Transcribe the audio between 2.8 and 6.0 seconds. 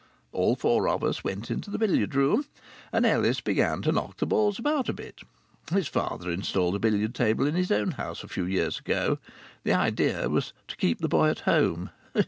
And Ellis began to knock the balls about a bit. His